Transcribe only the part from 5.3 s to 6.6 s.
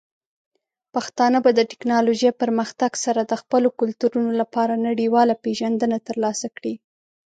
پیژندنه ترلاسه